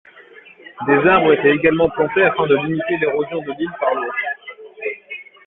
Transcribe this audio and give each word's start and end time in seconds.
Des 0.87 1.07
arbres 1.07 1.31
étaient 1.33 1.53
également 1.55 1.87
plantés 1.91 2.23
afin 2.23 2.47
de 2.47 2.55
limiter 2.65 2.97
l'érosion 2.97 3.39
de 3.43 3.51
l'île 3.51 3.75
par 3.79 3.93
l'eau. 3.93 4.09